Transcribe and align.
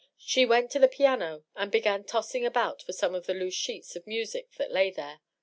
She 0.17 0.47
went 0.47 0.71
to 0.71 0.79
the 0.79 0.87
piano 0.87 1.43
and 1.55 1.71
bc^an 1.71 2.07
tossing 2.07 2.43
about 2.43 2.81
some 2.89 3.13
of 3.13 3.27
the 3.27 3.35
loose 3.35 3.53
sheets 3.53 3.95
of 3.95 4.07
music 4.07 4.49
that 4.53 4.71
lay 4.71 4.89
there. 4.89 5.19